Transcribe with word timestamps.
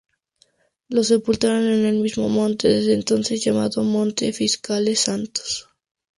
Los 0.89 1.09
sepultaron 1.09 1.63
en 1.69 1.85
el 1.85 1.99
mismo 2.01 2.27
monte, 2.27 2.67
desde 2.67 2.95
entonces 2.95 3.43
llamado 3.43 3.83
"Monte 3.83 4.33
Fiscales 4.33 5.01
Santos". 5.01 5.69